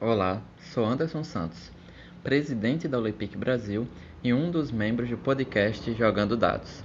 Olá, 0.00 0.40
sou 0.72 0.84
Anderson 0.86 1.24
Santos, 1.24 1.72
presidente 2.22 2.86
da 2.86 2.98
Olepic 2.98 3.36
Brasil 3.36 3.84
e 4.22 4.32
um 4.32 4.48
dos 4.48 4.70
membros 4.70 5.10
do 5.10 5.18
podcast 5.18 5.92
Jogando 5.92 6.36
Dados. 6.36 6.84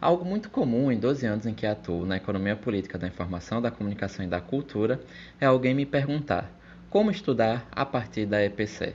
Algo 0.00 0.24
muito 0.24 0.48
comum 0.48 0.90
em 0.90 0.98
12 0.98 1.26
anos 1.26 1.44
em 1.44 1.52
que 1.52 1.66
atuo 1.66 2.06
na 2.06 2.16
economia 2.16 2.56
política 2.56 2.96
da 2.96 3.06
informação, 3.06 3.60
da 3.60 3.70
comunicação 3.70 4.24
e 4.24 4.28
da 4.28 4.40
cultura 4.40 4.98
é 5.38 5.44
alguém 5.44 5.74
me 5.74 5.84
perguntar 5.84 6.50
como 6.88 7.10
estudar 7.10 7.68
a 7.70 7.84
partir 7.84 8.24
da 8.24 8.42
EPC. 8.42 8.94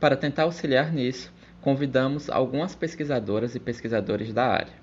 Para 0.00 0.16
tentar 0.16 0.42
auxiliar 0.42 0.92
nisso, 0.92 1.32
convidamos 1.60 2.28
algumas 2.28 2.74
pesquisadoras 2.74 3.54
e 3.54 3.60
pesquisadores 3.60 4.32
da 4.32 4.44
área. 4.44 4.74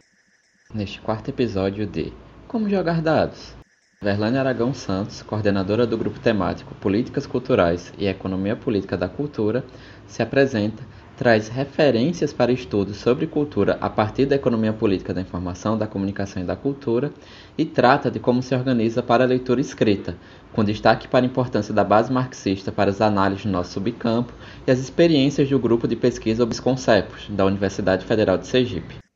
Neste 0.74 1.02
quarto 1.02 1.32
episódio 1.32 1.86
de 1.86 2.14
Como 2.48 2.70
Jogar 2.70 3.02
Dados, 3.02 3.59
Verlane 4.02 4.38
Aragão 4.38 4.74
Santos, 4.74 5.22
coordenadora 5.22 5.86
do 5.86 5.98
grupo 5.98 6.22
temático 6.22 6.74
Políticas 6.76 7.28
Culturais 7.28 7.92
e 7.98 8.08
Economia 8.08 8.56
Política 8.56 8.96
da 8.96 9.10
Cultura, 9.10 9.66
se 10.08 10.24
apresenta, 10.24 10.82
traz 11.18 11.50
referências 11.50 12.32
para 12.32 12.50
estudos 12.50 12.96
sobre 12.96 13.28
cultura 13.28 13.78
a 13.82 13.90
partir 13.90 14.26
da 14.26 14.38
economia 14.38 14.72
política 14.72 15.14
da 15.14 15.20
informação, 15.20 15.78
da 15.78 15.86
comunicação 15.86 16.42
e 16.42 16.46
da 16.46 16.56
cultura 16.56 17.12
e 17.58 17.66
trata 17.66 18.10
de 18.10 18.22
como 18.22 18.42
se 18.42 18.56
organiza 18.56 19.04
para 19.04 19.26
a 19.26 19.28
leitura 19.28 19.60
escrita, 19.60 20.16
com 20.54 20.64
destaque 20.64 21.06
para 21.06 21.26
a 21.26 21.28
importância 21.28 21.74
da 21.74 21.84
base 21.84 22.10
marxista 22.10 22.72
para 22.72 22.92
as 22.92 23.02
análises 23.02 23.46
do 23.46 23.52
nosso 23.52 23.74
subcampo 23.74 24.32
e 24.66 24.72
as 24.72 24.80
experiências 24.80 25.50
do 25.50 25.60
grupo 25.60 25.90
de 25.90 25.98
pesquisa 25.98 26.46
Obsconcepos, 26.46 27.28
da 27.28 27.44
Universidade 27.44 28.06
Federal 28.06 28.38
de 28.38 28.48
Sergipe. 28.48 29.09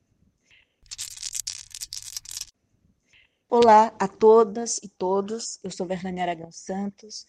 Olá 3.56 3.96
a 4.00 4.08
todas 4.08 4.80
e 4.80 4.90
todos, 4.90 5.60
eu 5.64 5.70
sou 5.70 5.86
Verlane 5.86 6.20
Aragão 6.20 6.52
Santos, 6.52 7.24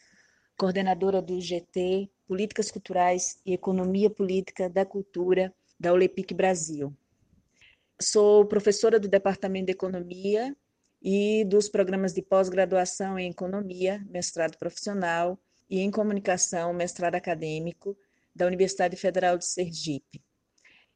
coordenadora 0.56 1.20
do 1.20 1.38
GT, 1.38 2.10
Políticas 2.26 2.70
Culturais 2.70 3.38
e 3.44 3.52
Economia 3.52 4.08
Política 4.08 4.70
da 4.70 4.86
Cultura 4.86 5.54
da 5.78 5.92
Olepic 5.92 6.32
Brasil. 6.32 6.96
Sou 8.00 8.46
professora 8.46 8.98
do 8.98 9.06
Departamento 9.06 9.66
de 9.66 9.72
Economia 9.72 10.56
e 11.02 11.44
dos 11.44 11.68
programas 11.68 12.14
de 12.14 12.22
pós-graduação 12.22 13.18
em 13.18 13.28
Economia, 13.28 14.02
mestrado 14.08 14.56
profissional, 14.56 15.38
e 15.68 15.80
em 15.80 15.90
Comunicação, 15.90 16.72
mestrado 16.72 17.16
acadêmico, 17.16 17.94
da 18.34 18.46
Universidade 18.46 18.96
Federal 18.96 19.36
de 19.36 19.44
Sergipe. 19.44 20.24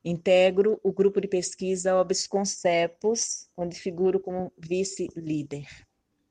Integro 0.08 0.80
o 0.82 0.90
grupo 0.90 1.20
de 1.20 1.28
pesquisa 1.28 1.94
Obsconcepos, 2.00 3.46
onde 3.54 3.78
figuro 3.78 4.18
como 4.18 4.50
vice-líder. 4.56 5.66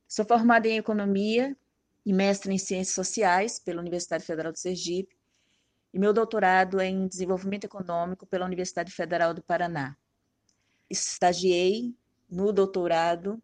Sou 0.08 0.26
formada 0.26 0.68
em 0.68 0.78
Economia 0.78 1.56
e 2.04 2.12
mestre 2.12 2.52
em 2.52 2.58
Ciências 2.58 2.96
Sociais 2.96 3.60
pela 3.60 3.80
Universidade 3.80 4.26
Federal 4.26 4.52
de 4.52 4.60
Sergipe 4.60 5.16
e 5.94 6.00
meu 6.00 6.12
doutorado 6.12 6.80
é 6.80 6.88
em 6.88 7.08
Desenvolvimento 7.08 7.66
Econômico 7.66 8.26
pela 8.26 8.46
Universidade 8.46 8.92
Federal 8.92 9.32
do 9.32 9.44
Paraná. 9.44 9.96
Estagiei 10.90 11.96
no 12.28 12.52
doutorado 12.52 13.40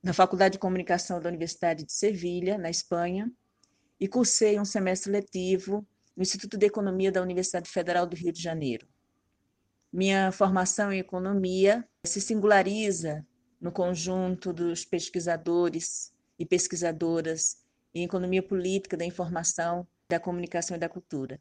na 0.00 0.12
Faculdade 0.12 0.52
de 0.52 0.58
Comunicação 0.60 1.20
da 1.20 1.28
Universidade 1.28 1.84
de 1.84 1.92
Sevilha, 1.92 2.56
na 2.56 2.70
Espanha, 2.70 3.28
e 3.98 4.06
cursei 4.06 4.60
um 4.60 4.64
semestre 4.64 5.10
letivo 5.10 5.84
no 6.16 6.22
Instituto 6.22 6.56
de 6.56 6.66
Economia 6.66 7.10
da 7.10 7.20
Universidade 7.20 7.68
Federal 7.68 8.06
do 8.06 8.14
Rio 8.14 8.32
de 8.32 8.40
Janeiro. 8.40 8.86
Minha 9.92 10.32
formação 10.32 10.90
em 10.90 10.98
economia 10.98 11.86
se 12.02 12.18
singulariza 12.18 13.26
no 13.60 13.70
conjunto 13.70 14.50
dos 14.50 14.86
pesquisadores 14.86 16.14
e 16.38 16.46
pesquisadoras 16.46 17.58
em 17.94 18.02
economia 18.02 18.42
política 18.42 18.96
da 18.96 19.04
informação, 19.04 19.86
da 20.08 20.18
comunicação 20.18 20.76
e 20.76 20.80
da 20.80 20.88
cultura. 20.88 21.38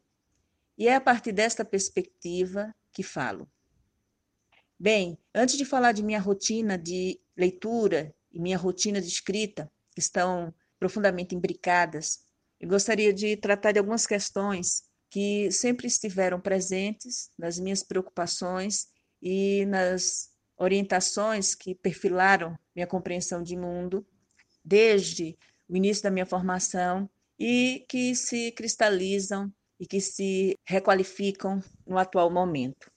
E 0.77 0.87
é 0.87 0.95
a 0.95 1.01
partir 1.01 1.31
desta 1.31 1.63
perspectiva 1.63 2.75
que 2.91 3.03
falo. 3.03 3.49
Bem, 4.77 5.17
antes 5.33 5.57
de 5.57 5.63
falar 5.63 5.93
de 5.93 6.03
minha 6.03 6.19
rotina 6.19 6.77
de 6.77 7.21
leitura 7.37 8.13
e 8.33 8.39
minha 8.39 8.57
rotina 8.57 8.99
de 8.99 9.07
escrita, 9.07 9.71
que 9.93 10.01
estão 10.01 10.53
profundamente 10.77 11.35
imbricadas, 11.35 12.25
eu 12.59 12.67
gostaria 12.67 13.13
de 13.13 13.37
tratar 13.37 13.71
de 13.71 13.79
algumas 13.79 14.05
questões 14.05 14.83
que 15.11 15.51
sempre 15.51 15.87
estiveram 15.87 16.39
presentes 16.39 17.29
nas 17.37 17.59
minhas 17.59 17.83
preocupações 17.83 18.87
e 19.21 19.65
nas 19.65 20.29
orientações 20.57 21.53
que 21.53 21.75
perfilaram 21.75 22.57
minha 22.73 22.87
compreensão 22.87 23.43
de 23.43 23.57
mundo 23.57 24.07
desde 24.63 25.37
o 25.67 25.75
início 25.75 26.01
da 26.01 26.09
minha 26.09 26.25
formação 26.25 27.09
e 27.37 27.85
que 27.89 28.15
se 28.15 28.53
cristalizam 28.53 29.51
e 29.77 29.85
que 29.85 29.99
se 29.99 30.57
requalificam 30.65 31.61
no 31.85 31.97
atual 31.97 32.31
momento. 32.31 32.89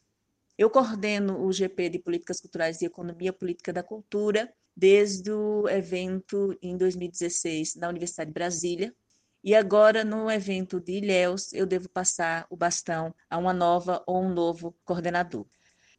Eu 0.57 0.71
coordeno 0.71 1.45
o 1.45 1.53
GP 1.53 1.89
de 1.89 1.99
Políticas 1.99 2.41
Culturais 2.41 2.81
e 2.81 2.85
Economia 2.85 3.33
Política 3.33 3.73
da 3.73 3.83
Cultura 3.83 4.53
desde 4.77 5.33
o 5.33 5.69
evento 5.69 6.57
em 6.63 6.77
2016 6.77 7.75
na 7.75 7.89
Universidade 7.89 8.31
de 8.31 8.35
Brasília, 8.35 8.95
e 9.45 9.55
agora, 9.55 10.03
no 10.03 10.31
evento 10.31 10.81
de 10.81 10.93
Ilhéus, 10.93 11.53
eu 11.53 11.67
devo 11.67 11.87
passar 11.87 12.47
o 12.49 12.57
bastão 12.57 13.15
a 13.29 13.37
uma 13.37 13.53
nova 13.53 14.03
ou 14.07 14.23
um 14.23 14.33
novo 14.33 14.75
coordenador. 14.87 15.45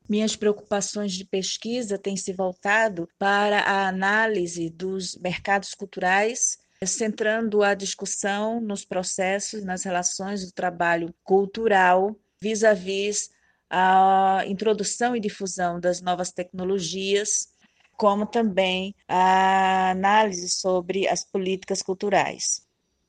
Minhas 0.09 0.35
preocupações 0.35 1.13
de 1.13 1.23
pesquisa 1.23 1.99
têm 1.99 2.17
se 2.17 2.33
voltado 2.33 3.07
para 3.19 3.59
a 3.59 3.87
análise 3.87 4.67
dos 4.71 5.15
mercados 5.17 5.75
culturais, 5.75 6.57
centrando 6.83 7.61
a 7.61 7.75
discussão 7.75 8.59
nos 8.59 8.83
processos, 8.83 9.63
nas 9.63 9.83
relações 9.83 10.43
do 10.43 10.51
trabalho 10.51 11.13
cultural 11.23 12.15
vis-à-vis 12.41 13.29
-vis 13.29 13.35
a 13.69 14.43
introdução 14.47 15.15
e 15.15 15.19
difusão 15.19 15.79
das 15.79 16.01
novas 16.01 16.31
tecnologias, 16.31 17.49
como 17.95 18.25
também 18.25 18.95
a 19.07 19.91
análise 19.91 20.49
sobre 20.49 21.07
as 21.07 21.23
políticas 21.23 21.83
culturais. 21.83 22.64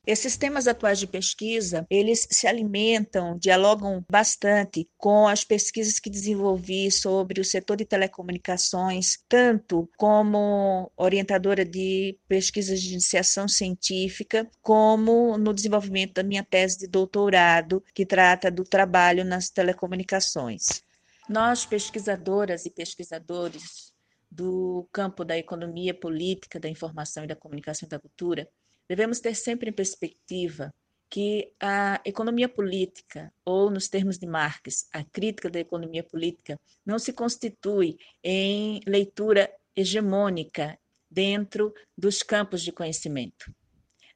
Esses 0.06 0.36
temas 0.36 0.68
atuais 0.68 1.00
de 1.00 1.06
pesquisa, 1.08 1.84
eles 1.90 2.28
se 2.30 2.46
alimentam, 2.46 3.36
dialogam 3.36 4.04
bastante 4.08 4.88
com 4.96 5.26
as 5.26 5.42
pesquisas 5.42 5.98
que 5.98 6.08
desenvolvi 6.08 6.92
sobre 6.92 7.40
o 7.40 7.44
setor 7.44 7.76
de 7.76 7.84
telecomunicações, 7.84 9.18
tanto 9.28 9.90
como 9.96 10.92
orientadora 10.96 11.64
de 11.64 12.16
pesquisas 12.28 12.80
de 12.80 12.92
iniciação 12.92 13.48
científica, 13.48 14.48
como 14.62 15.36
no 15.36 15.52
desenvolvimento 15.52 16.14
da 16.14 16.22
minha 16.22 16.44
tese 16.44 16.78
de 16.78 16.86
doutorado, 16.86 17.82
que 17.92 18.06
trata 18.06 18.48
do 18.48 18.62
trabalho 18.62 19.24
nas 19.24 19.50
telecomunicações. 19.50 20.84
Nós, 21.28 21.66
pesquisadoras 21.66 22.64
e 22.64 22.70
pesquisadores 22.70 23.92
do 24.30 24.88
campo 24.92 25.24
da 25.24 25.36
economia 25.36 25.92
política, 25.92 26.60
da 26.60 26.68
informação 26.68 27.24
e 27.24 27.26
da 27.26 27.34
comunicação 27.34 27.88
e 27.88 27.90
da 27.90 27.98
cultura, 27.98 28.48
Devemos 28.88 29.20
ter 29.20 29.34
sempre 29.34 29.70
em 29.70 29.72
perspectiva 29.72 30.72
que 31.08 31.52
a 31.60 32.00
economia 32.04 32.48
política, 32.48 33.32
ou 33.44 33.70
nos 33.70 33.88
termos 33.88 34.18
de 34.18 34.26
Marx, 34.26 34.88
a 34.92 35.04
crítica 35.04 35.48
da 35.48 35.60
economia 35.60 36.02
política, 36.02 36.58
não 36.84 36.98
se 36.98 37.12
constitui 37.12 37.96
em 38.22 38.80
leitura 38.86 39.52
hegemônica 39.74 40.78
dentro 41.10 41.72
dos 41.96 42.22
campos 42.22 42.62
de 42.62 42.72
conhecimento. 42.72 43.54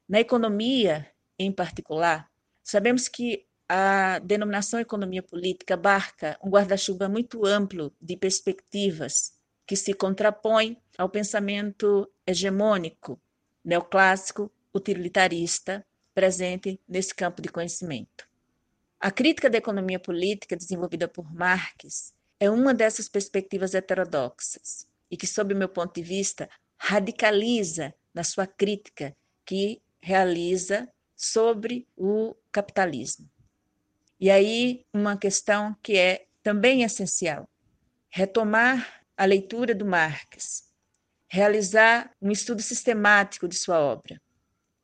Na 0.07 0.19
economia, 0.19 1.09
em 1.39 1.51
particular, 1.51 2.29
sabemos 2.63 3.07
que 3.07 3.45
a 3.67 4.19
denominação 4.19 4.79
economia 4.81 5.23
política 5.23 5.75
abarca 5.75 6.37
um 6.43 6.49
guarda-chuva 6.49 7.07
muito 7.07 7.45
amplo 7.45 7.93
de 8.01 8.17
perspectivas 8.17 9.31
que 9.65 9.77
se 9.77 9.93
contrapõe 9.93 10.77
ao 10.97 11.07
pensamento 11.07 12.11
hegemônico, 12.27 13.19
neoclássico 13.63 14.51
utilitarista 14.73 15.85
presente 16.13 16.79
nesse 16.87 17.13
campo 17.13 17.41
de 17.41 17.49
conhecimento. 17.49 18.27
A 18.99 19.09
crítica 19.09 19.49
da 19.49 19.57
economia 19.57 19.99
política 19.99 20.55
desenvolvida 20.55 21.07
por 21.07 21.33
Marx 21.33 22.13
é 22.39 22.49
uma 22.49 22.73
dessas 22.73 23.09
perspectivas 23.09 23.73
heterodoxas 23.73 24.87
e 25.09 25.17
que, 25.17 25.27
sob 25.27 25.53
o 25.53 25.57
meu 25.57 25.69
ponto 25.69 25.95
de 25.95 26.03
vista, 26.03 26.49
radicaliza 26.77 27.93
na 28.13 28.23
sua 28.23 28.45
crítica 28.45 29.15
que 29.45 29.81
realiza 30.01 30.87
sobre 31.15 31.87
o 31.95 32.35
capitalismo. 32.51 33.29
E 34.19 34.29
aí, 34.29 34.85
uma 34.93 35.17
questão 35.17 35.75
que 35.81 35.97
é 35.97 36.27
também 36.43 36.83
essencial: 36.83 37.49
retomar 38.09 39.03
a 39.17 39.25
leitura 39.25 39.73
do 39.73 39.85
Marx, 39.85 40.69
realizar 41.27 42.11
um 42.21 42.31
estudo 42.31 42.61
sistemático 42.61 43.47
de 43.47 43.55
sua 43.55 43.79
obra, 43.79 44.21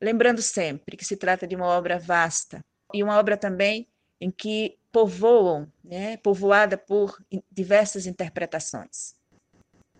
Lembrando 0.01 0.41
sempre 0.41 0.95
que 0.95 1.05
se 1.05 1.17
trata 1.17 1.47
de 1.47 1.55
uma 1.55 1.67
obra 1.67 1.97
vasta 1.97 2.63
e 2.93 3.03
uma 3.03 3.17
obra 3.17 3.35
também 3.35 3.87
em 4.19 4.31
que 4.31 4.77
povoam, 4.91 5.71
né, 5.83 6.17
povoada 6.17 6.77
por 6.77 7.17
diversas 7.51 8.05
interpretações. 8.05 9.15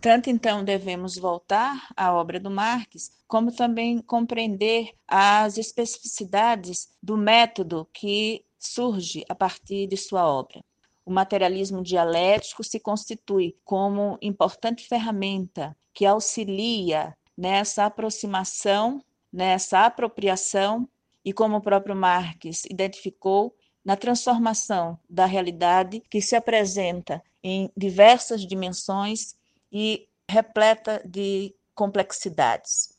Tanto 0.00 0.30
então 0.30 0.64
devemos 0.64 1.16
voltar 1.16 1.88
à 1.96 2.12
obra 2.12 2.38
do 2.38 2.50
Marx, 2.50 3.10
como 3.26 3.50
também 3.50 4.00
compreender 4.00 4.92
as 5.06 5.58
especificidades 5.58 6.88
do 7.02 7.16
método 7.16 7.88
que 7.92 8.44
surge 8.58 9.24
a 9.28 9.34
partir 9.34 9.88
de 9.88 9.96
sua 9.96 10.24
obra. 10.24 10.60
O 11.04 11.10
materialismo 11.10 11.82
dialético 11.82 12.62
se 12.62 12.78
constitui 12.78 13.56
como 13.64 14.18
importante 14.22 14.86
ferramenta 14.86 15.76
que 15.92 16.06
auxilia 16.06 17.16
nessa 17.36 17.86
aproximação, 17.86 19.02
nessa 19.32 19.86
apropriação 19.86 20.88
e, 21.24 21.32
como 21.32 21.56
o 21.56 21.60
próprio 21.60 21.94
Marx 21.94 22.64
identificou, 22.64 23.54
na 23.84 23.96
transformação 23.96 24.98
da 25.08 25.24
realidade 25.24 26.02
que 26.10 26.20
se 26.20 26.36
apresenta 26.36 27.22
em 27.42 27.70
diversas 27.76 28.46
dimensões 28.46 29.34
e 29.72 30.08
repleta 30.28 31.00
de 31.06 31.54
complexidades. 31.74 32.94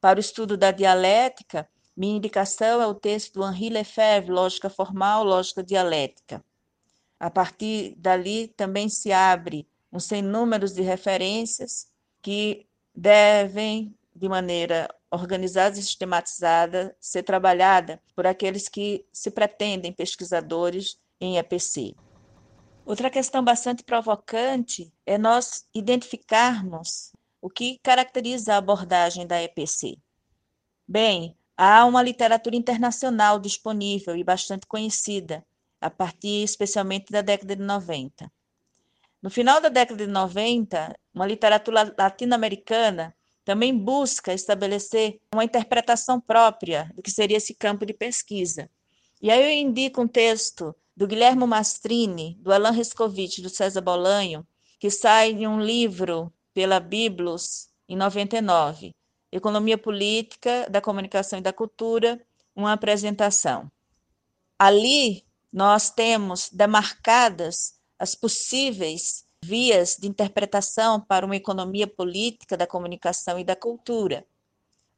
Para 0.00 0.18
o 0.18 0.20
estudo 0.20 0.56
da 0.56 0.70
dialética, 0.70 1.68
minha 1.96 2.16
indicação 2.16 2.80
é 2.80 2.86
o 2.86 2.94
texto 2.94 3.34
do 3.34 3.46
Henri 3.46 3.68
Lefebvre, 3.68 4.32
Lógica 4.32 4.70
Formal, 4.70 5.24
Lógica 5.24 5.62
Dialética. 5.62 6.44
A 7.18 7.30
partir 7.30 7.94
dali 7.96 8.48
também 8.48 8.88
se 8.88 9.12
abre 9.12 9.68
um 9.92 9.98
sem 9.98 10.22
números 10.22 10.72
de 10.72 10.82
referências 10.82 11.88
que 12.22 12.66
devem, 12.94 13.94
de 14.14 14.28
maneira 14.28 14.88
organizada 15.10 15.78
e 15.78 15.82
sistematizada, 15.82 16.96
ser 17.00 17.22
trabalhada 17.22 18.00
por 18.14 18.26
aqueles 18.26 18.68
que 18.68 19.06
se 19.12 19.30
pretendem 19.30 19.92
pesquisadores 19.92 20.98
em 21.20 21.38
EPC. 21.38 21.94
Outra 22.84 23.10
questão 23.10 23.44
bastante 23.44 23.84
provocante 23.84 24.92
é 25.04 25.18
nós 25.18 25.66
identificarmos 25.74 27.12
o 27.40 27.50
que 27.50 27.78
caracteriza 27.82 28.54
a 28.54 28.56
abordagem 28.56 29.26
da 29.26 29.42
EPC. 29.42 29.98
Bem, 30.86 31.36
há 31.56 31.84
uma 31.84 32.02
literatura 32.02 32.56
internacional 32.56 33.38
disponível 33.38 34.16
e 34.16 34.24
bastante 34.24 34.66
conhecida, 34.66 35.44
a 35.80 35.90
partir 35.90 36.42
especialmente 36.42 37.12
da 37.12 37.20
década 37.20 37.54
de 37.54 37.62
90. 37.62 38.30
No 39.20 39.30
final 39.30 39.60
da 39.60 39.68
década 39.68 40.06
de 40.06 40.10
90, 40.10 40.98
uma 41.12 41.26
literatura 41.26 41.94
latino-americana 41.96 43.14
também 43.48 43.74
busca 43.74 44.34
estabelecer 44.34 45.22
uma 45.32 45.42
interpretação 45.42 46.20
própria 46.20 46.92
do 46.94 47.00
que 47.00 47.10
seria 47.10 47.38
esse 47.38 47.54
campo 47.54 47.86
de 47.86 47.94
pesquisa. 47.94 48.68
E 49.22 49.30
aí 49.30 49.42
eu 49.42 49.66
indico 49.66 50.02
um 50.02 50.06
texto 50.06 50.76
do 50.94 51.06
Guilherme 51.06 51.46
Mastrini, 51.46 52.36
do 52.42 52.52
Alain 52.52 52.74
Rescovitch, 52.74 53.38
do 53.38 53.48
César 53.48 53.80
Bolanho, 53.80 54.46
que 54.78 54.90
sai 54.90 55.30
em 55.30 55.46
um 55.46 55.62
livro 55.62 56.30
pela 56.52 56.78
Biblos 56.78 57.70
em 57.88 57.96
99, 57.96 58.94
Economia 59.32 59.78
Política 59.78 60.68
da 60.68 60.82
Comunicação 60.82 61.38
e 61.38 61.42
da 61.42 61.50
Cultura, 61.50 62.20
uma 62.54 62.74
apresentação. 62.74 63.72
Ali 64.58 65.24
nós 65.50 65.88
temos 65.88 66.50
demarcadas 66.52 67.78
as 67.98 68.14
possíveis 68.14 69.24
vias 69.44 69.96
de 69.96 70.08
interpretação 70.08 71.00
para 71.00 71.24
uma 71.24 71.36
economia 71.36 71.86
política 71.86 72.56
da 72.56 72.66
comunicação 72.66 73.38
e 73.38 73.44
da 73.44 73.56
cultura. 73.56 74.26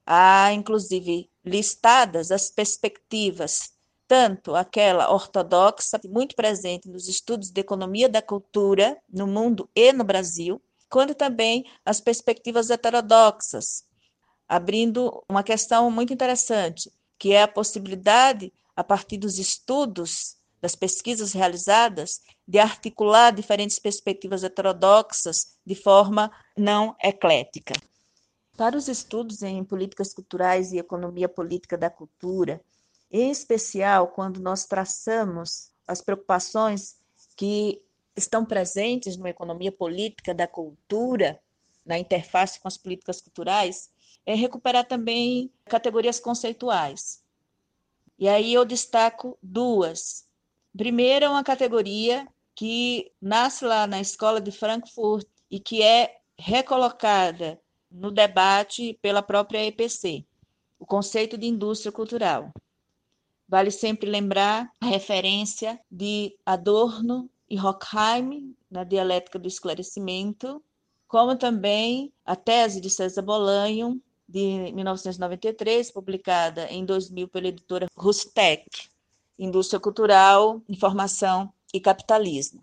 Há, 0.06 0.52
inclusive, 0.52 1.30
listadas 1.44 2.30
as 2.30 2.50
perspectivas 2.50 3.72
tanto 4.10 4.56
aquela 4.56 5.08
ortodoxa, 5.12 6.00
muito 6.08 6.34
presente 6.34 6.88
nos 6.88 7.06
estudos 7.06 7.48
de 7.48 7.60
economia 7.60 8.08
da 8.08 8.20
cultura 8.20 9.00
no 9.08 9.24
mundo 9.24 9.70
e 9.72 9.92
no 9.92 10.02
Brasil, 10.02 10.60
quanto 10.88 11.14
também 11.14 11.64
as 11.84 12.00
perspectivas 12.00 12.70
heterodoxas, 12.70 13.84
abrindo 14.48 15.22
uma 15.28 15.44
questão 15.44 15.88
muito 15.92 16.12
interessante, 16.12 16.90
que 17.16 17.32
é 17.32 17.42
a 17.42 17.46
possibilidade, 17.46 18.52
a 18.74 18.82
partir 18.82 19.16
dos 19.16 19.38
estudos, 19.38 20.34
das 20.60 20.74
pesquisas 20.74 21.32
realizadas, 21.32 22.20
de 22.46 22.58
articular 22.58 23.32
diferentes 23.32 23.78
perspectivas 23.78 24.44
heterodoxas 24.44 25.56
de 25.64 25.74
forma 25.74 26.30
não 26.56 26.94
eclética. 27.02 27.74
Para 28.56 28.76
os 28.76 28.88
estudos 28.88 29.42
em 29.42 29.64
políticas 29.64 30.12
culturais 30.12 30.72
e 30.72 30.78
economia 30.78 31.28
política 31.28 31.78
da 31.78 31.88
cultura, 31.88 32.60
em 33.10 33.30
especial 33.30 34.08
quando 34.08 34.38
nós 34.38 34.66
traçamos 34.66 35.70
as 35.86 36.00
preocupações 36.00 36.96
que 37.36 37.82
estão 38.16 38.44
presentes 38.44 39.16
na 39.16 39.30
economia 39.30 39.72
política 39.72 40.34
da 40.34 40.46
cultura, 40.46 41.40
na 41.84 41.98
interface 41.98 42.60
com 42.60 42.68
as 42.68 42.76
políticas 42.76 43.20
culturais, 43.20 43.90
é 44.26 44.34
recuperar 44.34 44.86
também 44.86 45.50
categorias 45.64 46.20
conceituais. 46.20 47.22
E 48.18 48.28
aí 48.28 48.52
eu 48.52 48.64
destaco 48.64 49.38
duas. 49.42 50.28
Primeira, 50.76 51.26
é 51.26 51.28
uma 51.28 51.42
categoria 51.44 52.26
que 52.54 53.10
nasce 53.20 53.64
lá 53.64 53.86
na 53.86 54.00
escola 54.00 54.40
de 54.40 54.52
Frankfurt 54.52 55.26
e 55.50 55.58
que 55.58 55.82
é 55.82 56.18
recolocada 56.38 57.60
no 57.90 58.10
debate 58.10 58.98
pela 59.02 59.22
própria 59.22 59.64
EPC, 59.66 60.24
o 60.78 60.86
conceito 60.86 61.36
de 61.36 61.46
indústria 61.46 61.90
cultural. 61.90 62.52
Vale 63.48 63.70
sempre 63.70 64.08
lembrar 64.08 64.70
a 64.80 64.86
referência 64.86 65.80
de 65.90 66.36
Adorno 66.46 67.28
e 67.48 67.58
Horkheim 67.58 68.54
na 68.70 68.84
dialética 68.84 69.38
do 69.38 69.48
esclarecimento, 69.48 70.62
como 71.08 71.36
também 71.36 72.12
a 72.24 72.36
tese 72.36 72.80
de 72.80 72.88
César 72.88 73.22
Bolanho, 73.22 74.00
de 74.28 74.72
1993, 74.72 75.90
publicada 75.90 76.66
em 76.70 76.84
2000 76.84 77.26
pela 77.26 77.48
editora 77.48 77.88
Rustec, 77.96 78.88
Indústria 79.42 79.80
Cultural, 79.80 80.60
Informação 80.68 81.50
e 81.72 81.80
Capitalismo. 81.80 82.62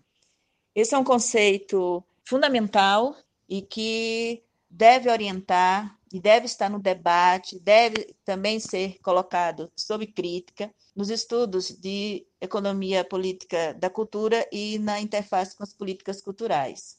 Esse 0.72 0.94
é 0.94 0.98
um 0.98 1.02
conceito 1.02 2.04
fundamental 2.24 3.16
e 3.48 3.60
que 3.60 4.44
deve 4.70 5.10
orientar 5.10 5.98
e 6.12 6.20
deve 6.20 6.46
estar 6.46 6.70
no 6.70 6.78
debate, 6.78 7.58
deve 7.58 8.14
também 8.24 8.60
ser 8.60 8.98
colocado 9.00 9.70
sob 9.76 10.06
crítica 10.06 10.72
nos 10.94 11.10
estudos 11.10 11.68
de 11.68 12.24
economia 12.40 13.04
política 13.04 13.74
da 13.74 13.90
cultura 13.90 14.48
e 14.52 14.78
na 14.78 15.00
interface 15.00 15.56
com 15.56 15.64
as 15.64 15.74
políticas 15.74 16.20
culturais. 16.20 16.96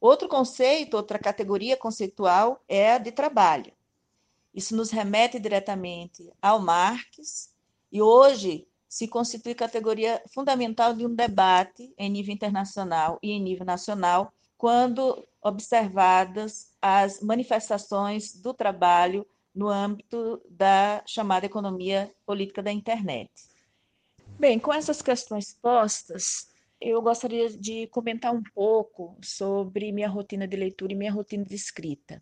Outro 0.00 0.28
conceito, 0.28 0.96
outra 0.96 1.18
categoria 1.18 1.76
conceitual 1.76 2.60
é 2.68 2.92
a 2.94 2.98
de 2.98 3.12
trabalho. 3.12 3.72
Isso 4.52 4.74
nos 4.74 4.90
remete 4.90 5.38
diretamente 5.38 6.32
ao 6.42 6.58
Marx 6.58 7.54
e 7.92 8.02
hoje 8.02 8.66
se 8.90 9.06
constitui 9.06 9.54
categoria 9.54 10.20
fundamental 10.34 10.92
de 10.92 11.06
um 11.06 11.14
debate 11.14 11.94
em 11.96 12.10
nível 12.10 12.34
internacional 12.34 13.20
e 13.22 13.30
em 13.30 13.40
nível 13.40 13.64
nacional 13.64 14.32
quando 14.58 15.24
observadas 15.40 16.72
as 16.82 17.20
manifestações 17.20 18.34
do 18.34 18.52
trabalho 18.52 19.24
no 19.54 19.68
âmbito 19.68 20.42
da 20.50 21.02
chamada 21.06 21.46
economia 21.46 22.12
política 22.26 22.62
da 22.62 22.72
internet. 22.72 23.30
Bem, 24.38 24.58
com 24.58 24.72
essas 24.72 25.00
questões 25.00 25.54
postas, 25.54 26.50
eu 26.80 27.00
gostaria 27.00 27.48
de 27.48 27.86
comentar 27.88 28.34
um 28.34 28.42
pouco 28.42 29.16
sobre 29.22 29.92
minha 29.92 30.08
rotina 30.08 30.48
de 30.48 30.56
leitura 30.56 30.92
e 30.92 30.96
minha 30.96 31.12
rotina 31.12 31.44
de 31.44 31.54
escrita. 31.54 32.20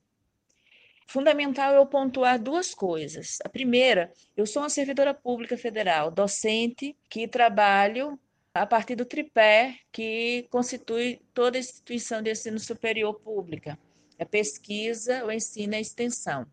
Fundamental 1.11 1.73
eu 1.75 1.87
pontuar 1.87 2.39
duas 2.39 2.75
coisas. 2.75 3.39
A 3.43 3.49
primeira, 3.49 4.13
eu 4.37 4.47
sou 4.47 4.61
uma 4.61 4.69
servidora 4.69 5.15
pública 5.15 5.57
federal, 5.57 6.11
docente, 6.11 6.95
que 7.09 7.27
trabalho 7.27 8.21
a 8.53 8.67
partir 8.67 8.95
do 8.95 9.07
tripé 9.07 9.79
que 9.91 10.47
constitui 10.51 11.19
toda 11.33 11.59
instituição 11.59 12.21
de 12.21 12.31
ensino 12.31 12.61
superior 12.61 13.19
pública: 13.21 13.79
a 14.19 14.27
pesquisa, 14.27 15.25
o 15.25 15.33
ensino 15.33 15.73
e 15.73 15.77
a 15.77 15.81
extensão. 15.81 16.47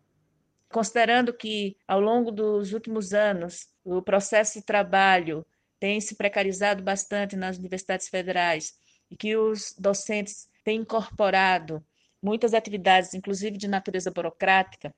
Considerando 0.70 1.34
que, 1.34 1.76
ao 1.86 2.00
longo 2.00 2.32
dos 2.32 2.72
últimos 2.72 3.12
anos, 3.12 3.68
o 3.84 4.00
processo 4.00 4.58
de 4.58 4.64
trabalho 4.64 5.44
tem 5.78 6.00
se 6.00 6.14
precarizado 6.14 6.82
bastante 6.82 7.36
nas 7.36 7.58
universidades 7.58 8.08
federais 8.08 8.72
e 9.10 9.16
que 9.18 9.36
os 9.36 9.74
docentes 9.78 10.48
têm 10.64 10.80
incorporado 10.80 11.84
muitas 12.22 12.54
atividades, 12.54 13.14
inclusive 13.14 13.56
de 13.56 13.68
natureza 13.68 14.10
burocrática, 14.10 14.94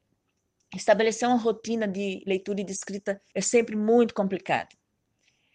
estabelecer 0.75 1.28
uma 1.28 1.38
rotina 1.38 1.87
de 1.88 2.22
leitura 2.26 2.60
e 2.60 2.64
de 2.64 2.72
escrita 2.72 3.20
é 3.34 3.40
sempre 3.40 3.76
muito 3.76 4.14
complicado. 4.14 4.68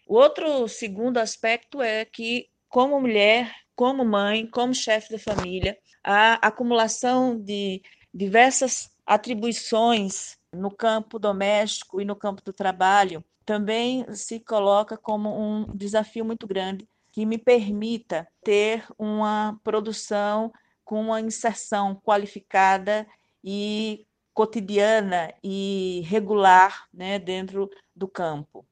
O 0.06 0.16
outro 0.16 0.68
segundo 0.68 1.18
aspecto 1.18 1.80
é 1.80 2.04
que, 2.04 2.48
como 2.68 3.00
mulher, 3.00 3.54
como 3.74 4.04
mãe, 4.04 4.46
como 4.46 4.74
chefe 4.74 5.16
de 5.16 5.22
família, 5.22 5.78
a 6.02 6.34
acumulação 6.46 7.40
de 7.40 7.82
diversas 8.12 8.90
atribuições 9.06 10.36
no 10.52 10.70
campo 10.70 11.18
doméstico 11.18 12.00
e 12.00 12.04
no 12.04 12.14
campo 12.14 12.42
do 12.44 12.52
trabalho 12.52 13.24
também 13.44 14.06
se 14.14 14.40
coloca 14.40 14.96
como 14.96 15.30
um 15.36 15.76
desafio 15.76 16.24
muito 16.24 16.46
grande 16.46 16.88
que 17.12 17.26
me 17.26 17.38
permita 17.38 18.26
ter 18.42 18.84
uma 18.98 19.58
produção 19.62 20.52
com 20.84 21.00
uma 21.00 21.20
inserção 21.20 21.94
qualificada 21.94 23.06
e 23.42 24.06
cotidiana 24.32 25.32
e 25.42 26.02
regular 26.06 26.88
né, 26.92 27.18
dentro 27.18 27.70
do 27.94 28.08
campo. 28.08 28.66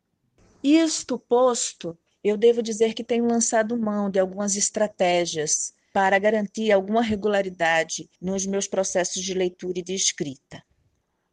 Isto 0.62 1.18
posto, 1.18 1.96
eu 2.22 2.36
devo 2.36 2.62
dizer 2.62 2.94
que 2.94 3.04
tenho 3.04 3.26
lançado 3.26 3.78
mão 3.78 4.10
de 4.10 4.18
algumas 4.18 4.56
estratégias 4.56 5.72
para 5.92 6.18
garantir 6.18 6.72
alguma 6.72 7.02
regularidade 7.02 8.08
nos 8.20 8.46
meus 8.46 8.66
processos 8.66 9.22
de 9.22 9.34
leitura 9.34 9.78
e 9.78 9.82
de 9.82 9.94
escrita. 9.94 10.62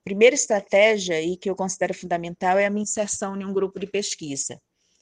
Primeira 0.04 0.36
estratégia, 0.36 1.22
e 1.22 1.38
que 1.38 1.50
eu 1.50 1.56
considero 1.56 1.94
fundamental, 1.94 2.58
é 2.58 2.66
a 2.66 2.70
minha 2.70 2.84
inserção 2.84 3.40
em 3.40 3.46
um 3.46 3.54
grupo 3.54 3.80
de 3.80 3.88
pesquisa. 3.88 4.60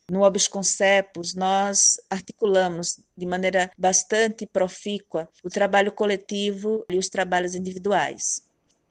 No 0.10 0.24
Obisconcepos, 0.24 1.36
nós 1.36 2.00
articulamos 2.10 3.00
de 3.16 3.26
maneira 3.26 3.72
bastante 3.78 4.46
profícua 4.46 5.30
o 5.44 5.50
trabalho 5.50 5.92
coletivo 5.92 6.86
e 6.90 6.98
os 6.98 7.10
trabalhos 7.10 7.56
individuais. 7.56 8.42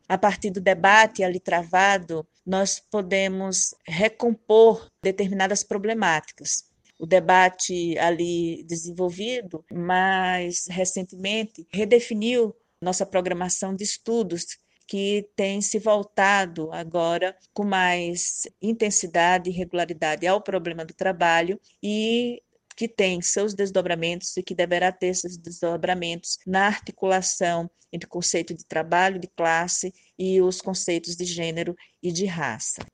A 0.09 0.17
partir 0.19 0.51
do 0.51 0.61
debate 0.61 1.25
ali 1.25 1.41
travado, 1.41 2.27
nós 2.45 2.79
podemos 2.79 3.75
recompor 3.87 4.89
determinadas 5.03 5.65
problemáticas 5.65 6.65
o 6.99 7.07
debate 7.07 7.99
ali 7.99 8.63
desenvolvido, 8.65 9.65
mas 9.71 10.67
recentemente 10.69 11.67
redefiniu 11.71 12.55
nossa 12.81 13.05
programação 13.05 13.75
de 13.75 13.85
estudos 13.85 14.59
que 14.87 15.29
tem 15.35 15.61
se 15.61 15.79
voltado 15.79 16.73
agora 16.73 17.37
com 17.53 17.65
mais 17.65 18.43
intensidade 18.63 19.51
e 19.51 19.53
regularidade 19.53 20.27
ao 20.27 20.41
problema 20.41 20.85
do 20.85 20.95
trabalho 20.95 21.61
e 21.83 22.43
que 22.77 22.87
tem 22.87 23.23
seus 23.23 23.55
desdobramentos 23.55 24.37
e 24.37 24.43
que 24.43 24.55
deverá 24.55 24.93
ter 24.93 25.15
seus 25.15 25.37
desdobramentos 25.37 26.39
na 26.47 26.67
articulação 26.67 27.71
entre 27.93 28.07
o 28.07 28.11
conceito 28.11 28.55
de 28.55 28.65
trabalho, 28.65 29.19
de 29.19 29.29
classe 29.29 29.93
e 30.19 30.41
os 30.43 30.61
conceitos 30.61 31.17
de 31.17 31.25
gênero 31.25 31.75
e 32.03 32.13
de 32.13 32.27
raça. 32.27 32.85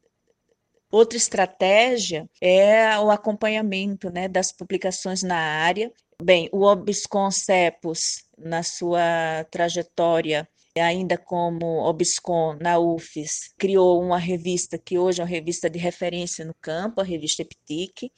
Outra 0.91 1.17
estratégia 1.17 2.29
é 2.41 2.99
o 2.99 3.11
acompanhamento 3.11 4.11
né, 4.11 4.29
das 4.29 4.53
publicações 4.53 5.23
na 5.23 5.39
área. 5.39 5.91
Bem, 6.23 6.49
o 6.53 6.63
Obiscon 6.63 7.31
Cepos, 7.31 8.25
na 8.39 8.63
sua 8.63 9.45
trajetória, 9.51 10.47
ainda 10.81 11.19
como 11.19 11.87
Obiscon 11.87 12.57
na 12.61 12.79
UFES, 12.79 13.53
criou 13.59 14.03
uma 14.03 14.19
revista 14.19 14.79
que 14.79 14.99
hoje 14.99 15.21
é 15.21 15.25
uma 15.25 15.31
revista 15.31 15.69
de 15.69 15.79
referência 15.79 16.45
no 16.45 16.55
campo, 16.61 17.01
a 17.01 17.05
revista 17.05 17.43
Eptic, 17.43 18.11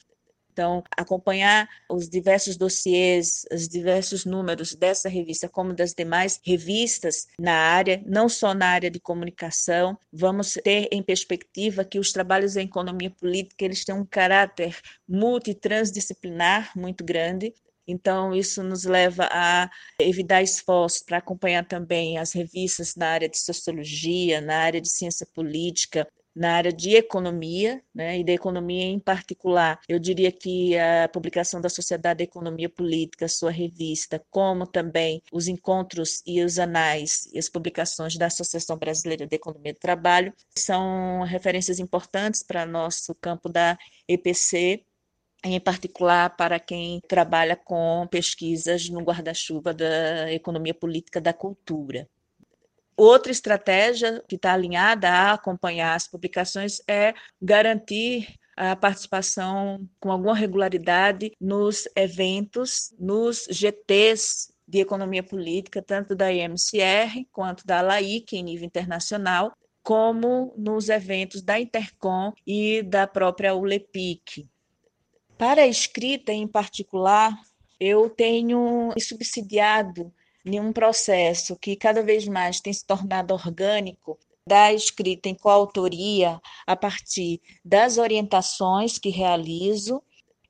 então, 0.55 0.81
acompanhar 0.95 1.67
os 1.89 2.07
diversos 2.07 2.55
dossiês, 2.55 3.45
os 3.51 3.67
diversos 3.67 4.23
números 4.23 4.73
dessa 4.73 5.09
revista, 5.09 5.49
como 5.49 5.73
das 5.73 5.93
demais 5.93 6.39
revistas 6.45 7.27
na 7.37 7.51
área, 7.51 8.01
não 8.05 8.29
só 8.29 8.53
na 8.53 8.67
área 8.67 8.89
de 8.89 8.97
comunicação, 8.97 9.97
vamos 10.13 10.53
ter 10.63 10.87
em 10.93 11.03
perspectiva 11.03 11.83
que 11.83 11.99
os 11.99 12.13
trabalhos 12.13 12.55
em 12.55 12.63
economia 12.63 13.11
política 13.11 13.65
eles 13.65 13.83
têm 13.83 13.93
um 13.93 14.05
caráter 14.05 14.79
multitransdisciplinar 15.05 16.71
muito 16.73 17.03
grande, 17.03 17.53
então, 17.87 18.33
isso 18.33 18.63
nos 18.63 18.83
leva 18.83 19.27
a 19.31 19.69
evitar 19.99 20.41
esforços 20.41 21.03
para 21.03 21.17
acompanhar 21.17 21.65
também 21.65 22.17
as 22.17 22.33
revistas 22.33 22.95
na 22.95 23.09
área 23.09 23.29
de 23.29 23.37
sociologia, 23.37 24.41
na 24.41 24.57
área 24.57 24.81
de 24.81 24.89
ciência 24.89 25.27
política, 25.33 26.07
na 26.35 26.55
área 26.55 26.73
de 26.73 26.95
economia, 26.95 27.81
né, 27.93 28.19
e 28.19 28.23
da 28.23 28.33
economia 28.33 28.83
em 28.83 28.99
particular. 28.99 29.79
Eu 29.87 29.97
diria 29.97 30.31
que 30.31 30.77
a 30.77 31.07
publicação 31.07 31.61
da 31.61 31.69
Sociedade 31.69 32.17
de 32.17 32.23
Economia 32.25 32.69
Política, 32.69 33.27
sua 33.27 33.51
revista, 33.51 34.21
como 34.29 34.67
também 34.67 35.21
os 35.31 35.47
encontros 35.47 36.21
e 36.25 36.43
os 36.43 36.59
anais 36.59 37.29
e 37.33 37.39
as 37.39 37.47
publicações 37.47 38.17
da 38.17 38.25
Associação 38.25 38.77
Brasileira 38.77 39.25
de 39.25 39.35
Economia 39.35 39.73
do 39.73 39.79
Trabalho, 39.79 40.33
são 40.57 41.21
referências 41.23 41.79
importantes 41.79 42.43
para 42.43 42.65
nosso 42.65 43.15
campo 43.15 43.47
da 43.47 43.77
EPC, 44.07 44.83
em 45.45 45.59
particular 45.59 46.35
para 46.35 46.59
quem 46.59 46.99
trabalha 47.07 47.55
com 47.55 48.07
pesquisas 48.09 48.89
no 48.89 49.01
guarda-chuva 49.01 49.73
da 49.73 50.31
economia 50.33 50.73
política 50.73 51.21
da 51.21 51.31
cultura. 51.31 52.09
Outra 52.97 53.31
estratégia 53.31 54.23
que 54.27 54.35
está 54.35 54.53
alinhada 54.53 55.09
a 55.09 55.33
acompanhar 55.33 55.95
as 55.95 56.07
publicações 56.07 56.81
é 56.87 57.13
garantir 57.41 58.33
a 58.57 58.75
participação 58.75 59.87
com 59.99 60.11
alguma 60.11 60.33
regularidade 60.33 61.31
nos 61.39 61.87
eventos, 61.95 62.93
nos 62.97 63.45
GTs 63.49 64.51
de 64.67 64.79
economia 64.79 65.21
política, 65.21 65.81
tanto 65.81 66.15
da 66.15 66.33
IMCR 66.33 67.27
quanto 67.31 67.67
da 67.67 67.81
LAIC 67.81 68.35
em 68.35 68.43
nível 68.43 68.65
internacional, 68.65 69.51
como 69.83 70.55
nos 70.57 70.89
eventos 70.89 71.43
da 71.43 71.59
Intercom 71.59 72.31
e 72.47 72.81
da 72.81 73.05
própria 73.05 73.53
ULEPIC. 73.53 74.49
Para 75.37 75.63
a 75.63 75.67
escrita 75.67 76.31
em 76.31 76.47
particular, 76.47 77.37
eu 77.79 78.09
tenho 78.09 78.93
subsidiado 78.99 80.13
em 80.45 80.59
um 80.59 80.71
processo 80.71 81.57
que 81.57 81.75
cada 81.75 82.01
vez 82.01 82.25
mais 82.27 82.61
tem 82.61 82.71
se 82.71 82.85
tornado 82.85 83.33
orgânico 83.33 84.17
da 84.47 84.71
escrita 84.71 85.27
em 85.27 85.35
coautoria 85.35 86.39
a 86.65 86.75
partir 86.75 87.41
das 87.63 87.97
orientações 87.97 88.97
que 88.97 89.09
realizo, 89.09 90.01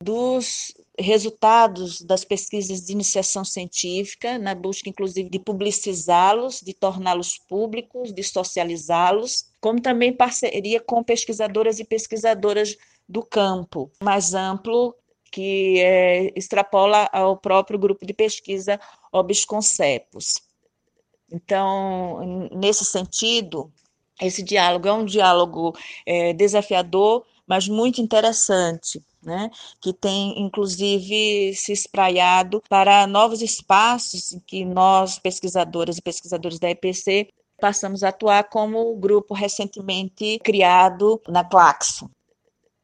dos 0.02 0.74
resultados 1.00 2.02
das 2.02 2.24
pesquisas 2.24 2.82
de 2.82 2.92
iniciação 2.92 3.44
científica, 3.44 4.38
na 4.38 4.54
busca 4.54 4.90
inclusive 4.90 5.30
de 5.30 5.40
publicizá-los, 5.40 6.62
de 6.62 6.74
torná-los 6.74 7.38
públicos, 7.38 8.14
de 8.14 8.22
socializá-los, 8.22 9.46
como 9.60 9.82
também 9.82 10.14
parceria 10.14 10.80
com 10.80 11.04
pesquisadoras 11.04 11.80
e 11.80 11.86
pesquisadoras 11.86 12.76
do 13.08 13.24
campo 13.24 13.92
mais 14.02 14.34
amplo 14.34 14.96
que 15.32 15.82
é, 15.82 16.32
extrapola 16.36 17.10
ao 17.12 17.36
próprio 17.38 17.78
grupo 17.78 18.06
de 18.06 18.14
pesquisa 18.14 18.80
Obisconcepos. 19.12 20.36
Então, 21.32 22.50
nesse 22.54 22.86
sentido, 22.86 23.72
esse 24.22 24.42
diálogo 24.42 24.88
é 24.88 24.94
um 24.94 25.04
diálogo 25.04 25.76
é, 26.06 26.32
desafiador, 26.34 27.26
mas 27.46 27.68
muito 27.68 28.00
interessante, 28.00 29.04
né? 29.22 29.50
que 29.82 29.92
tem, 29.92 30.40
inclusive, 30.42 31.54
se 31.54 31.74
espraiado 31.74 32.62
para 32.70 33.06
novos 33.06 33.42
espaços 33.42 34.32
em 34.32 34.40
que 34.40 34.64
nós, 34.64 35.20
pesquisadoras 35.20 35.98
e 35.98 36.02
pesquisadores 36.02 36.60
da 36.60 36.70
EPC, 36.70 37.28
passamos 37.60 38.04
a 38.04 38.10
atuar 38.10 38.46
como 38.46 38.96
grupo 38.96 39.34
recentemente 39.34 40.40
criado 40.44 41.22
na 41.28 41.44
Claxo. 41.44 42.10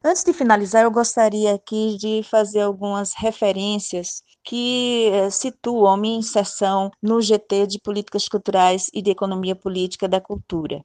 Antes 0.03 0.23
de 0.23 0.33
finalizar, 0.33 0.83
eu 0.83 0.89
gostaria 0.89 1.53
aqui 1.53 1.95
de 1.95 2.23
fazer 2.23 2.61
algumas 2.61 3.13
referências 3.13 4.23
que 4.43 5.11
eh, 5.13 5.29
situam 5.29 5.95
minha 5.95 6.17
inserção 6.17 6.89
no 6.99 7.21
GT 7.21 7.67
de 7.67 7.79
Políticas 7.79 8.27
Culturais 8.27 8.89
e 8.93 9.01
de 9.01 9.11
Economia 9.11 9.55
Política 9.55 10.07
da 10.07 10.19
Cultura. 10.19 10.83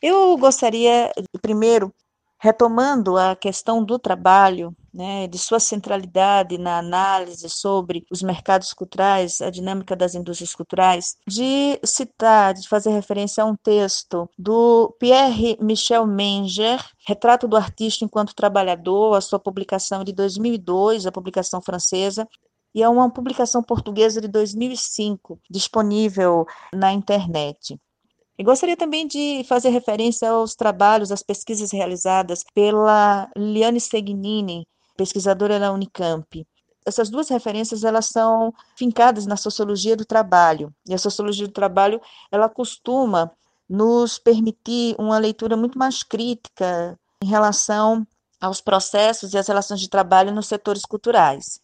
Eu 0.00 0.36
gostaria, 0.36 1.12
primeiro, 1.40 1.94
retomando 2.40 3.16
a 3.16 3.36
questão 3.36 3.84
do 3.84 3.96
trabalho, 3.96 4.76
né, 4.92 5.26
de 5.26 5.38
sua 5.38 5.58
centralidade 5.58 6.58
na 6.58 6.78
análise 6.78 7.48
sobre 7.48 8.04
os 8.10 8.22
mercados 8.22 8.72
culturais, 8.72 9.40
a 9.40 9.50
dinâmica 9.50 9.96
das 9.96 10.14
indústrias 10.14 10.54
culturais, 10.54 11.16
de 11.26 11.80
citar, 11.84 12.54
de 12.54 12.68
fazer 12.68 12.90
referência 12.90 13.42
a 13.42 13.46
um 13.46 13.56
texto 13.56 14.28
do 14.38 14.94
Pierre 14.98 15.56
Michel 15.60 16.06
Menger, 16.06 16.84
Retrato 17.06 17.48
do 17.48 17.56
Artista 17.56 18.04
enquanto 18.04 18.34
Trabalhador, 18.34 19.16
a 19.16 19.20
sua 19.20 19.38
publicação 19.38 20.04
de 20.04 20.12
2002, 20.12 21.06
a 21.06 21.12
publicação 21.12 21.62
francesa, 21.62 22.28
e 22.74 22.82
é 22.82 22.88
uma 22.88 23.10
publicação 23.10 23.62
portuguesa 23.62 24.20
de 24.20 24.28
2005, 24.28 25.38
disponível 25.50 26.46
na 26.72 26.92
internet. 26.92 27.78
E 28.38 28.42
gostaria 28.42 28.76
também 28.76 29.06
de 29.06 29.44
fazer 29.44 29.68
referência 29.68 30.30
aos 30.30 30.54
trabalhos, 30.54 31.12
às 31.12 31.22
pesquisas 31.22 31.70
realizadas 31.70 32.42
pela 32.54 33.30
Liane 33.36 33.78
Segnini, 33.78 34.66
pesquisadora 35.02 35.58
da 35.58 35.72
Unicamp. 35.72 36.46
Essas 36.86 37.10
duas 37.10 37.28
referências 37.28 37.82
elas 37.82 38.06
são 38.06 38.54
fincadas 38.76 39.26
na 39.26 39.36
sociologia 39.36 39.96
do 39.96 40.04
trabalho. 40.04 40.72
E 40.88 40.94
a 40.94 40.98
sociologia 40.98 41.48
do 41.48 41.52
trabalho 41.52 42.00
ela 42.30 42.48
costuma 42.48 43.32
nos 43.68 44.18
permitir 44.18 44.94
uma 44.98 45.18
leitura 45.18 45.56
muito 45.56 45.76
mais 45.76 46.04
crítica 46.04 46.96
em 47.22 47.26
relação 47.26 48.06
aos 48.40 48.60
processos 48.60 49.34
e 49.34 49.38
às 49.38 49.48
relações 49.48 49.80
de 49.80 49.88
trabalho 49.88 50.32
nos 50.32 50.46
setores 50.46 50.82
culturais. 50.82 51.60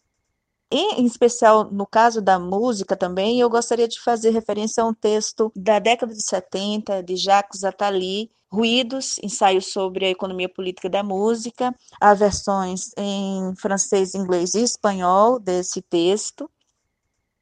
E, 0.71 1.01
em 1.01 1.05
especial 1.05 1.71
no 1.71 1.87
caso 1.87 2.21
da 2.21 2.37
música 2.37 2.95
também, 2.95 3.39
eu 3.39 3.49
gostaria 3.49 3.87
de 3.87 3.99
fazer 3.99 4.29
referência 4.29 4.83
a 4.83 4.87
um 4.87 4.93
texto 4.93 5.51
da 5.55 5.79
década 5.79 6.13
de 6.13 6.21
70 6.23 7.01
de 7.01 7.15
Jacques 7.15 7.63
Attali, 7.63 8.29
Ruídos, 8.51 9.19
ensaio 9.23 9.61
sobre 9.61 10.05
a 10.05 10.09
economia 10.09 10.49
política 10.49 10.89
da 10.89 11.03
música. 11.03 11.73
Há 12.01 12.13
versões 12.15 12.89
em 12.97 13.55
francês, 13.55 14.15
inglês 14.15 14.55
e 14.55 14.63
espanhol 14.63 15.39
desse 15.39 15.81
texto. 15.83 16.49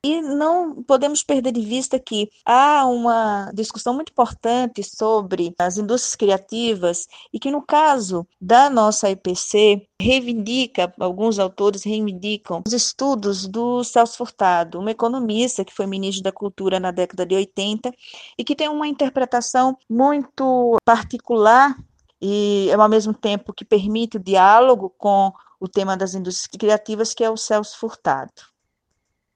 E 0.03 0.21
não 0.21 0.83
podemos 0.83 1.23
perder 1.23 1.51
de 1.51 1.61
vista 1.61 1.99
que 1.99 2.29
há 2.45 2.85
uma 2.85 3.51
discussão 3.53 3.93
muito 3.95 4.11
importante 4.11 4.83
sobre 4.83 5.53
as 5.57 5.77
indústrias 5.77 6.15
criativas 6.15 7.07
e 7.33 7.39
que, 7.39 7.49
no 7.49 7.61
caso 7.61 8.25
da 8.39 8.69
nossa 8.69 9.09
IPC, 9.09 9.87
reivindica, 9.99 10.93
alguns 10.99 11.39
autores 11.39 11.83
reivindicam 11.83 12.61
os 12.65 12.73
estudos 12.73 13.47
do 13.47 13.83
Celso 13.83 14.17
Furtado, 14.17 14.79
um 14.79 14.87
economista 14.87 15.65
que 15.65 15.73
foi 15.73 15.87
ministro 15.87 16.23
da 16.23 16.31
Cultura 16.31 16.79
na 16.79 16.91
década 16.91 17.25
de 17.25 17.35
80 17.35 17.91
e 18.37 18.43
que 18.43 18.55
tem 18.55 18.69
uma 18.69 18.87
interpretação 18.87 19.77
muito 19.89 20.77
particular 20.85 21.75
e, 22.21 22.69
ao 22.71 22.89
mesmo 22.89 23.13
tempo, 23.13 23.53
que 23.53 23.65
permite 23.65 24.17
o 24.17 24.23
diálogo 24.23 24.93
com 24.97 25.31
o 25.59 25.67
tema 25.67 25.97
das 25.97 26.13
indústrias 26.13 26.47
criativas, 26.47 27.13
que 27.13 27.23
é 27.23 27.29
o 27.29 27.37
Celso 27.37 27.77
Furtado. 27.79 28.56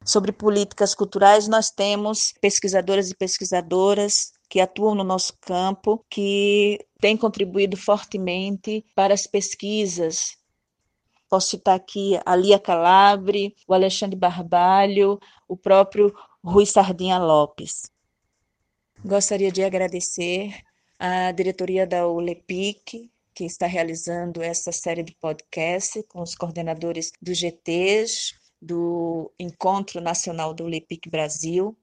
Sobre 0.03 0.31
políticas 0.31 0.95
culturais, 0.95 1.47
nós 1.47 1.69
temos 1.69 2.33
pesquisadoras 2.41 3.11
e 3.11 3.15
pesquisadoras 3.15 4.31
que 4.49 4.59
atuam 4.59 4.95
no 4.95 5.03
nosso 5.03 5.37
campo, 5.39 6.03
que 6.09 6.79
têm 6.99 7.15
contribuído 7.15 7.77
fortemente 7.77 8.83
para 8.95 9.13
as 9.13 9.27
pesquisas. 9.27 10.37
Posso 11.29 11.51
citar 11.51 11.75
aqui 11.75 12.19
a 12.25 12.35
Lia 12.35 12.59
Calabre, 12.59 13.55
o 13.67 13.73
Alexandre 13.73 14.17
Barbalho, 14.17 15.19
o 15.47 15.55
próprio 15.55 16.13
Rui 16.43 16.65
Sardinha 16.65 17.17
Lopes. 17.19 17.89
Gostaria 19.05 19.51
de 19.51 19.63
agradecer 19.63 20.53
à 20.99 21.31
diretoria 21.31 21.87
da 21.87 22.07
ULEPIC, 22.07 23.09
que 23.33 23.45
está 23.45 23.65
realizando 23.65 24.41
essa 24.41 24.71
série 24.71 25.03
de 25.03 25.15
podcast 25.15 26.03
com 26.03 26.21
os 26.21 26.35
coordenadores 26.35 27.11
dos 27.21 27.37
GTs, 27.37 28.40
do 28.61 29.31
Encontro 29.39 29.99
Nacional 29.99 30.53
do 30.53 30.65
LEPIC 30.65 31.09
Brasil. 31.09 31.75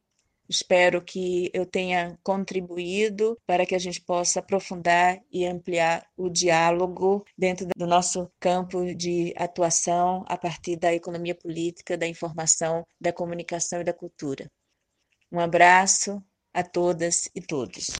Espero 0.49 1.02
que 1.02 1.50
eu 1.52 1.66
tenha 1.66 2.18
contribuído 2.23 3.38
para 3.47 3.66
que 3.66 3.75
a 3.75 3.78
gente 3.78 4.00
possa 4.00 4.40
aprofundar 4.40 5.20
e 5.30 5.44
ampliar 5.44 6.06
o 6.16 6.30
diálogo 6.30 7.25
dentro 7.37 7.66
do 7.76 7.87
nosso 7.87 8.30
campo 8.40 8.94
de 8.94 9.35
atuação 9.37 10.25
a 10.26 10.38
partir 10.38 10.76
da 10.76 10.94
economia 10.94 11.35
política, 11.35 11.99
da 11.99 12.06
informação, 12.06 12.87
da 12.99 13.12
comunicação 13.12 13.82
e 13.82 13.85
da 13.85 13.92
cultura. 13.92 14.50
Um 15.30 15.38
abraço 15.38 16.23
a 16.54 16.62
todas 16.62 17.28
e 17.35 17.42
todos. 17.42 17.90